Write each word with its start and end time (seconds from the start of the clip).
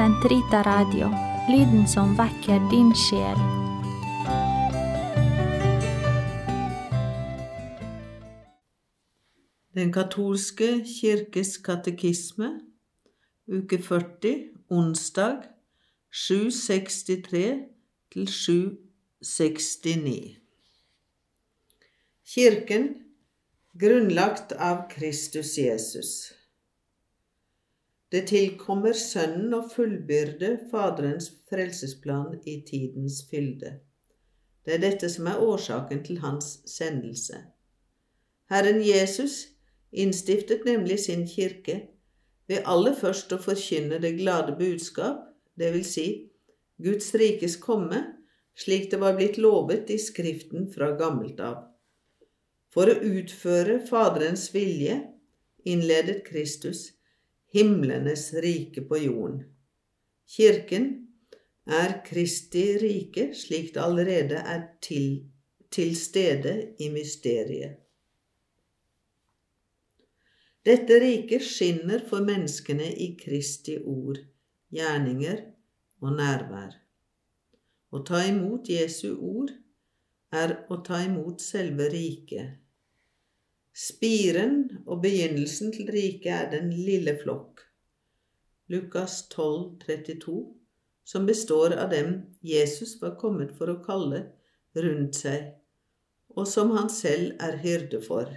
Sentrita 0.00 0.62
Radio, 0.62 1.10
lyden 1.52 1.88
som 1.88 2.14
vekker 2.16 2.62
din 2.70 2.88
sjel. 2.96 3.36
Den 9.76 9.92
katolske 9.92 10.70
kirkes 10.88 11.58
katekisme, 11.66 12.48
uke 13.44 13.76
40, 13.76 14.48
onsdag 14.72 15.44
763 16.08 17.44
til 18.16 18.34
769. 18.40 20.16
Kirken 22.24 22.92
grunnlagt 23.76 24.56
av 24.56 24.86
Kristus 24.96 25.58
Jesus. 25.60 26.39
Det 28.10 28.24
tilkommer 28.26 28.96
Sønnen 28.98 29.52
å 29.54 29.60
fullbyrde 29.70 30.56
Faderens 30.72 31.28
frelsesplan 31.50 32.40
i 32.42 32.56
tidens 32.66 33.20
fylde. 33.30 33.76
Det 34.66 34.74
er 34.76 34.82
dette 34.82 35.10
som 35.12 35.28
er 35.30 35.38
årsaken 35.44 36.02
til 36.06 36.18
hans 36.24 36.56
sendelse. 36.66 37.38
Herren 38.50 38.82
Jesus 38.82 39.44
innstiftet 39.90 40.66
nemlig 40.66 40.98
sin 41.04 41.22
kirke 41.26 41.78
ved 42.50 42.66
aller 42.66 42.98
først 42.98 43.30
å 43.30 43.38
forkynne 43.38 44.02
det 44.02 44.16
glade 44.18 44.56
budskap, 44.58 45.22
det 45.54 45.70
vil 45.76 45.86
si 45.86 46.06
Guds 46.82 47.12
rikes 47.14 47.56
komme, 47.62 48.02
slik 48.58 48.90
det 48.90 48.98
var 48.98 49.14
blitt 49.14 49.38
lovet 49.38 49.90
i 49.94 49.98
Skriften 50.02 50.66
fra 50.74 50.96
gammelt 50.98 51.38
av. 51.38 51.60
For 52.74 52.90
å 52.90 52.98
utføre 53.06 53.78
Faderens 53.86 54.48
vilje 54.54 54.98
innledet 55.62 56.24
Kristus 56.26 56.88
himlenes 57.54 58.30
rike 58.42 58.84
på 58.88 58.98
jorden. 59.04 59.44
Kirken 60.30 60.88
er 61.66 62.00
Kristi 62.06 62.64
rike 62.78 63.30
slik 63.34 63.74
det 63.74 63.82
allerede 63.82 64.42
er 64.54 64.62
til, 64.82 65.30
til 65.70 65.96
stede 65.96 66.74
i 66.78 66.90
mysteriet. 66.92 67.76
Dette 70.66 70.98
riket 71.00 71.42
skinner 71.42 72.02
for 72.08 72.20
menneskene 72.20 72.90
i 72.92 73.14
Kristi 73.16 73.78
ord, 73.80 74.20
gjerninger 74.70 75.40
og 76.04 76.16
nærvær. 76.18 76.74
Å 77.90 78.02
ta 78.06 78.20
imot 78.28 78.68
Jesu 78.70 79.14
ord 79.16 79.54
er 80.36 80.52
å 80.70 80.78
ta 80.86 81.00
imot 81.06 81.40
selve 81.42 81.88
riket. 81.90 82.59
Spiren 83.70 84.82
og 84.86 85.02
begynnelsen 85.04 85.70
til 85.72 85.90
riket 85.94 86.32
er 86.34 86.48
den 86.50 86.72
lille 86.74 87.14
flokk, 87.22 87.62
Lukas 88.70 89.28
12, 89.30 89.78
32, 89.84 90.34
som 91.06 91.26
består 91.26 91.76
av 91.78 91.90
dem 91.94 92.16
Jesus 92.42 92.96
var 93.02 93.14
kommet 93.18 93.54
for 93.58 93.70
å 93.70 93.78
kalle 93.84 94.24
rundt 94.74 95.22
seg, 95.22 95.52
og 96.34 96.50
som 96.50 96.74
han 96.74 96.90
selv 96.90 97.38
er 97.42 97.58
hyrde 97.62 98.02
for. 98.02 98.30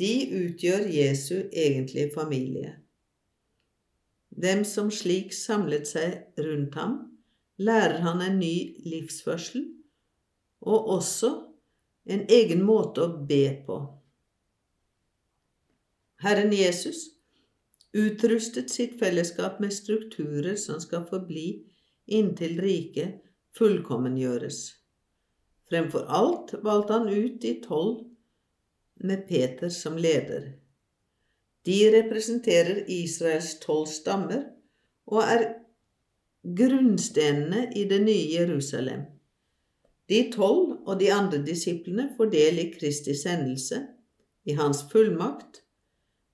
De 0.00 0.12
utgjør 0.44 0.86
Jesu 0.88 1.34
egentlige 1.52 2.12
familie. 2.14 2.76
Dem 4.30 4.64
som 4.64 4.88
slik 4.92 5.34
samlet 5.36 5.88
seg 5.88 6.40
rundt 6.40 6.76
ham, 6.76 6.96
lærer 7.60 8.00
han 8.04 8.20
en 8.24 8.40
ny 8.40 8.80
livsførsel 8.84 9.66
og 10.60 10.96
også 11.00 11.49
en 12.10 12.26
egen 12.28 12.62
måte 12.66 13.06
å 13.06 13.24
be 13.26 13.44
på. 13.66 13.78
Herren 16.20 16.52
Jesus 16.52 17.06
utrustet 17.92 18.70
sitt 18.70 18.98
fellesskap 18.98 19.60
med 19.60 19.72
strukturer 19.74 20.56
som 20.56 20.80
skal 20.82 21.06
forbli 21.08 21.46
inntil 22.10 22.60
riket 22.62 23.22
fullkommengjøres. 23.58 24.60
Fremfor 25.70 26.06
alt 26.08 26.54
valgte 26.62 26.98
han 26.98 27.08
ut 27.08 27.40
de 27.42 27.54
tolv 27.62 28.02
med 29.00 29.26
Peter 29.28 29.70
som 29.74 29.98
leder. 29.98 30.52
De 31.66 31.78
representerer 31.92 32.84
Israels 32.90 33.54
tolv 33.62 33.86
stammer 33.90 34.44
og 35.10 35.22
er 35.24 35.46
grunnstenene 36.42 37.68
i 37.76 37.84
det 37.90 38.00
nye 38.02 38.26
Jerusalem. 38.32 39.06
De 40.10 40.24
tolv 40.32 40.80
og 40.88 40.98
de 40.98 41.12
andre 41.14 41.38
disiplene 41.46 42.08
får 42.16 42.32
del 42.32 42.58
i 42.58 42.70
Kristi 42.74 43.14
sendelse, 43.14 43.84
i 44.44 44.56
hans 44.58 44.82
fullmakt, 44.90 45.60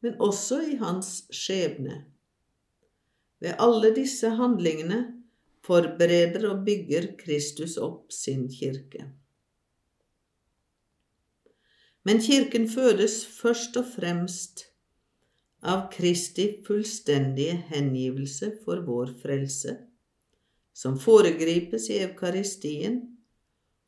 men 0.00 0.16
også 0.22 0.62
i 0.70 0.76
hans 0.80 1.26
skjebne. 1.34 2.04
Ved 3.42 3.58
alle 3.60 3.90
disse 3.96 4.30
handlingene 4.38 5.00
forbereder 5.66 6.46
og 6.48 6.64
bygger 6.64 7.10
Kristus 7.20 7.76
opp 7.82 8.14
sin 8.14 8.46
kirke. 8.48 9.10
Men 12.06 12.22
Kirken 12.22 12.68
fødes 12.70 13.24
først 13.26 13.76
og 13.76 13.88
fremst 13.96 14.62
av 15.66 15.88
Kristi 15.90 16.46
fullstendige 16.66 17.56
hengivelse 17.72 18.52
for 18.64 18.84
vår 18.86 19.16
frelse, 19.20 19.74
som 20.72 21.00
foregripes 21.02 21.90
i 21.90 21.98
Eukaristien 22.04 23.00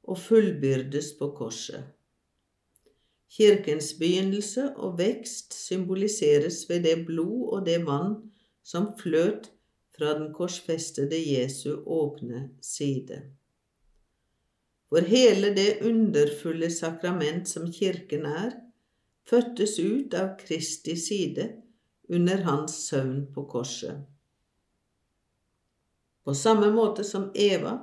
og 0.08 0.18
fullbyrdes 0.18 1.12
på 1.18 1.30
korset. 1.36 1.84
Kirkens 3.28 3.92
begynnelse 4.00 4.70
og 4.76 4.96
vekst 4.98 5.52
symboliseres 5.54 6.62
ved 6.68 6.86
det 6.88 7.04
blod 7.06 7.52
og 7.58 7.66
det 7.66 7.82
vann 7.86 8.16
som 8.64 8.94
fløt 8.98 9.50
fra 9.96 10.14
den 10.18 10.32
korsfestede 10.32 11.18
Jesu 11.20 11.82
åpne 11.86 12.48
side. 12.62 13.20
For 14.88 15.04
hele 15.04 15.52
det 15.56 15.82
underfulle 15.84 16.70
sakrament 16.72 17.48
som 17.48 17.68
Kirken 17.72 18.24
er, 18.26 18.54
fødtes 19.28 19.76
ut 19.78 20.14
av 20.16 20.38
Kristi 20.40 20.96
side 20.96 21.50
under 22.08 22.40
hans 22.48 22.78
søvn 22.88 23.26
på 23.34 23.44
korset. 23.44 24.06
På 26.24 26.34
samme 26.34 26.70
måte 26.72 27.04
som 27.04 27.28
Eva 27.36 27.76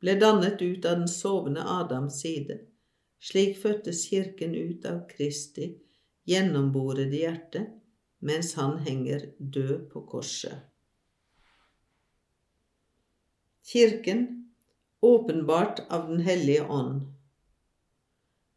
ble 0.00 0.14
dannet 0.20 0.62
ut 0.62 0.84
av 0.84 1.00
den 1.00 1.08
sovende 1.08 1.64
Adams 1.64 2.20
side, 2.20 2.58
slik 3.20 3.56
fødtes 3.62 4.04
Kirken 4.10 4.54
ut 4.54 4.86
av 4.86 5.02
Kristi 5.10 5.72
gjennomborede 6.28 7.16
hjerte 7.16 7.66
mens 8.26 8.54
han 8.58 8.78
henger 8.84 9.30
død 9.38 9.90
på 9.92 10.02
korset. 10.10 10.64
Kirken 13.66 14.52
åpenbart 15.00 15.82
av 15.90 16.08
Den 16.08 16.20
hellige 16.20 16.68
ånd. 16.68 17.00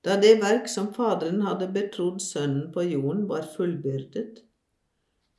Da 0.02 0.16
det 0.22 0.36
verk 0.42 0.70
som 0.70 0.94
Faderen 0.94 1.42
hadde 1.42 1.68
betrodd 1.74 2.22
Sønnen 2.22 2.70
på 2.74 2.84
jorden, 2.84 3.26
var 3.28 3.50
fullbyrdet, 3.56 4.44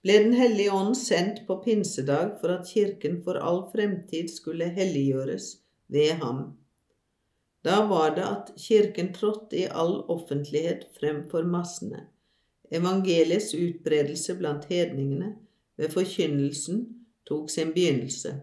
ble 0.03 0.19
Den 0.25 0.35
hellige 0.37 0.75
ånd 0.75 0.97
sendt 0.99 1.47
på 1.47 1.61
pinsedag 1.65 2.37
for 2.41 2.57
at 2.57 2.69
Kirken 2.69 3.23
for 3.25 3.41
all 3.41 3.63
fremtid 3.73 4.31
skulle 4.33 4.69
helliggjøres 4.77 5.55
ved 5.91 6.21
ham. 6.23 6.43
Da 7.65 7.83
var 7.87 8.15
det 8.17 8.25
at 8.25 8.53
Kirken 8.57 9.13
trådte 9.15 9.59
i 9.59 9.67
all 9.71 10.01
offentlighet 10.09 10.87
fremfor 11.01 11.45
massene. 11.45 12.07
Evangeliets 12.71 13.55
utbredelse 13.55 14.37
blant 14.39 14.65
hedningene 14.71 15.35
ved 15.77 15.91
forkynnelsen 15.91 16.87
tok 17.29 17.51
sin 17.51 17.75
begynnelse. 17.75 18.41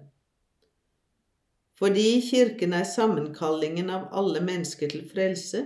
Fordi 1.78 2.22
Kirken 2.30 2.74
er 2.74 2.84
sammenkallingen 2.84 3.90
av 3.90 4.10
alle 4.12 4.42
mennesker 4.42 4.90
til 4.90 5.06
frelse, 5.10 5.64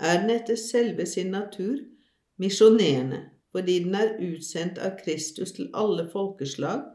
er 0.00 0.20
den 0.20 0.30
etter 0.32 0.56
selve 0.56 1.06
sin 1.06 1.32
natur 1.32 1.78
misjonerende, 2.40 3.20
fordi 3.52 3.78
den 3.84 3.94
er 3.94 4.16
utsendt 4.24 4.78
av 4.78 4.96
Kristus 5.04 5.52
til 5.56 5.68
alle 5.76 6.06
folkeslag 6.12 6.86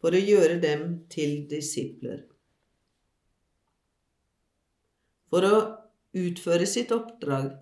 for 0.00 0.16
å 0.16 0.22
gjøre 0.22 0.60
dem 0.62 0.86
til 1.12 1.42
disipler. 1.50 2.22
For 5.30 5.46
å 5.46 5.60
utføre 6.16 6.66
sitt 6.70 6.92
oppdrag 6.94 7.52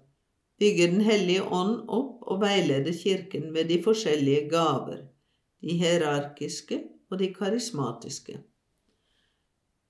bygger 0.60 0.90
Den 0.94 1.04
hellige 1.08 1.44
ånd 1.60 1.88
opp 1.90 2.24
og 2.30 2.42
veileder 2.44 2.94
Kirken 2.94 3.50
med 3.52 3.72
de 3.72 3.80
forskjellige 3.82 4.48
gaver, 4.52 5.06
de 5.60 5.78
hierarkiske 5.80 6.82
og 7.10 7.18
de 7.22 7.32
karismatiske 7.34 8.42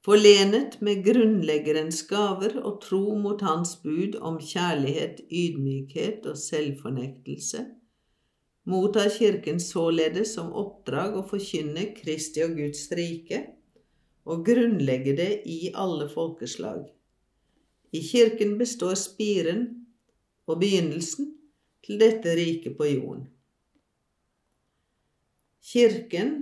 forlenet 0.05 0.77
med 0.85 1.01
grunnleggerens 1.05 2.03
gaver 2.09 2.59
og 2.61 2.83
tro 2.85 3.15
mot 3.17 3.41
hans 3.45 3.79
bud 3.81 4.19
om 4.21 4.37
kjærlighet, 4.37 5.23
ydmykhet 5.33 6.27
og 6.29 6.37
selvfornektelse, 6.41 7.65
mottar 8.69 9.09
Kirken 9.17 9.61
således 9.61 10.35
som 10.37 10.53
oppdrag 10.53 11.17
å 11.17 11.25
forkynne 11.29 11.91
Kristi 11.97 12.45
og 12.45 12.57
Guds 12.59 12.85
rike 12.97 13.41
og 14.29 14.45
grunnlegge 14.45 15.17
det 15.17 15.31
i 15.49 15.73
alle 15.73 16.09
folkeslag. 16.13 16.85
I 17.95 18.01
Kirken 18.03 18.57
består 18.59 18.97
spiren 18.99 19.61
og 20.51 20.59
begynnelsen 20.61 21.29
til 21.87 22.01
dette 22.01 22.33
riket 22.35 22.75
på 22.77 22.89
jorden. 22.91 23.29
Kirken 25.63 26.33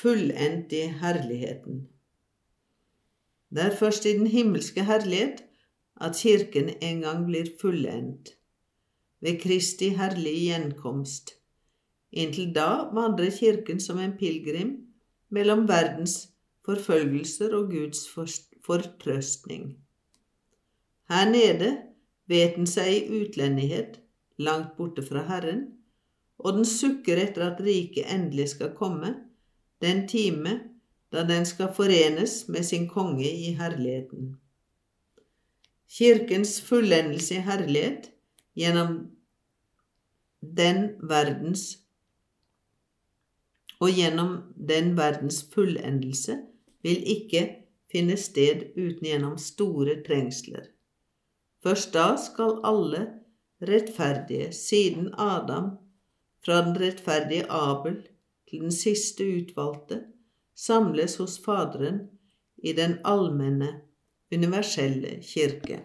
fullendt 0.00 0.72
i 0.72 0.82
herligheten. 1.00 1.86
Det 3.54 3.64
er 3.64 3.76
først 3.76 4.04
i 4.04 4.16
den 4.18 4.26
himmelske 4.26 4.84
herlighet 4.84 5.44
at 6.00 6.18
Kirken 6.18 6.74
en 6.82 7.00
gang 7.06 7.24
blir 7.26 7.48
fullendt, 7.60 8.34
ved 9.20 9.40
Kristi 9.40 9.88
herlige 9.88 10.44
gjenkomst. 10.50 11.36
Inntil 12.12 12.54
da 12.54 12.88
vandrer 12.94 13.30
Kirken 13.30 13.80
som 13.80 13.98
en 13.98 14.18
pilegrim 14.18 14.76
mellom 15.30 15.68
verdens 15.68 16.28
forfølgelser 16.64 17.54
og 17.54 17.70
Guds 17.70 18.08
fortrøstning. 18.66 19.87
Her 21.08 21.30
nede 21.30 21.70
vet 22.28 22.56
den 22.56 22.66
seg 22.68 22.90
i 22.92 23.20
utlendighet, 23.22 24.00
langt 24.38 24.76
borte 24.76 25.02
fra 25.02 25.24
Herren, 25.28 25.64
og 26.38 26.58
den 26.58 26.68
sukker 26.68 27.18
etter 27.22 27.46
at 27.48 27.62
riket 27.64 28.10
endelig 28.12 28.50
skal 28.54 28.74
komme, 28.76 29.14
den 29.82 30.04
time 30.08 30.58
da 31.12 31.24
den 31.24 31.46
skal 31.48 31.72
forenes 31.74 32.42
med 32.48 32.66
sin 32.68 32.88
konge 32.88 33.26
i 33.30 33.54
herligheten. 33.56 34.36
Kirkens 35.88 36.58
fullendelse 36.62 37.38
i 37.38 37.44
herlighet 37.46 38.10
gjennom 38.58 38.98
den 40.40 40.90
verdens 41.08 41.78
og 43.80 43.94
gjennom 43.94 44.32
den 44.68 44.92
verdens 44.98 45.40
fullendelse 45.54 46.36
vil 46.84 47.00
ikke 47.16 47.44
finne 47.92 48.18
sted 48.20 48.68
uten 48.76 49.06
gjennom 49.06 49.38
store 49.40 50.00
trengsler. 50.06 50.66
Først 51.62 51.94
da 51.94 52.14
skal 52.16 52.60
alle 52.64 53.00
rettferdige, 53.62 54.52
siden 54.52 55.10
Adam, 55.18 55.70
fra 56.44 56.60
den 56.66 56.76
rettferdige 56.80 57.50
Abel 57.50 57.98
til 58.50 58.60
den 58.60 58.72
siste 58.72 59.26
utvalgte, 59.26 60.02
samles 60.54 61.16
hos 61.16 61.38
Faderen 61.44 62.00
i 62.58 62.72
den 62.72 62.98
allmenne, 63.04 63.80
universelle 64.32 65.18
kirke. 65.22 65.82